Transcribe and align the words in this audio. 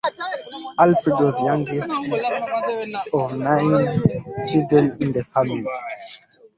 Alfred 0.79 1.19
was 1.19 1.37
the 1.37 1.43
youngest 1.43 1.87
of 3.13 3.37
nine 3.37 4.01
children 4.47 4.97
in 4.99 5.13
his 5.13 5.31
family. 5.31 5.63